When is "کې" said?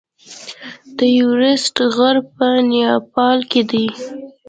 3.51-3.61